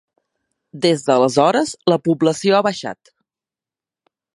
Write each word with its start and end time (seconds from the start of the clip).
Des 0.85 1.03
d'aleshores, 1.09 1.75
la 1.95 2.01
població 2.09 2.57
ha 2.61 2.67
baixat. 2.71 3.17